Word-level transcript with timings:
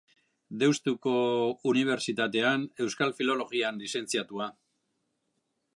Deustuko 0.61 1.13
Unibertsitatean 1.73 2.65
Euskal 2.85 3.15
Filologian 3.19 3.79
lizentziatua. 3.85 4.49